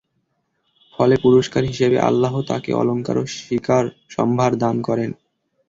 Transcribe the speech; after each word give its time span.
ফলে 0.93 1.15
পুরস্কার 1.17 1.63
হিসেবে 1.65 1.97
আল্লাহ 2.09 2.33
তাকে 2.49 2.71
অলংকার 2.73 3.15
ও 3.17 3.33
শিকার 3.37 3.85
সম্ভার 4.09 4.51
দান 4.63 4.75
করেন। 4.87 5.11